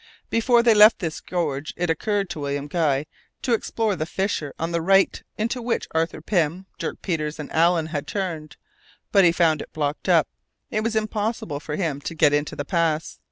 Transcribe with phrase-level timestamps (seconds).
[0.31, 3.05] Before they left this gorge, it occurred to William Guy
[3.43, 7.85] to explore the fissure on the right into which Arthur Pym, Dirk Peters, and Allen
[7.85, 8.57] had turned,
[9.11, 10.27] but he found it blocked up;
[10.71, 13.19] it was impossible for him to get into the pass.